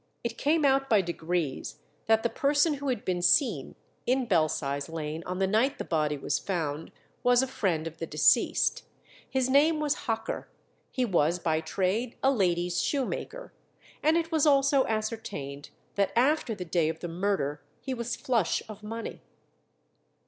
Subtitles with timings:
[0.23, 3.75] It came out by degrees that the person who had been seen
[4.07, 8.07] in Belsize Lane on the night the body was found was a friend of the
[8.07, 8.81] deceased.
[9.29, 10.49] His name was Hocker;
[10.89, 13.53] he was by trade a ladies' shoemaker;
[14.01, 18.63] and it was also ascertained that after the day of the murder he was flush
[18.67, 19.21] of money.